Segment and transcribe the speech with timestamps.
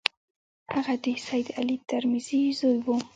[0.73, 2.95] هغه د سید علي ترمذي زوی وو.